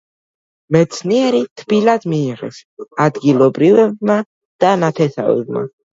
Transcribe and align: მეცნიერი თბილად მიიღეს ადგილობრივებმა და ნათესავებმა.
მეცნიერი 0.75 1.41
თბილად 1.61 2.07
მიიღეს 2.13 2.61
ადგილობრივებმა 3.05 4.17
და 4.65 4.73
ნათესავებმა. 4.87 5.65